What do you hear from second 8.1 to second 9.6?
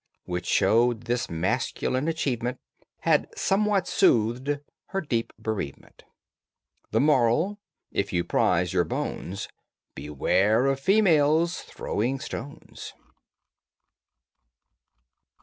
you prize your bones